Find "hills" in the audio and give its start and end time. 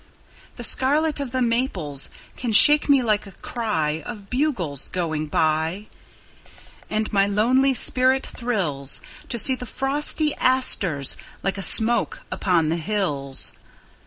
12.77-13.51